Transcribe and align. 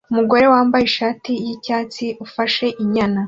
Umugore 0.11 0.45
wambaye 0.53 0.83
ishati 0.89 1.31
yicyatsi 1.45 2.05
ufashe 2.25 2.65
inyana 2.83 3.19